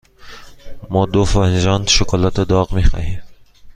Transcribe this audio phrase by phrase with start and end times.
[0.89, 3.21] ما دو فنجان شکلات داغ می خواهیم.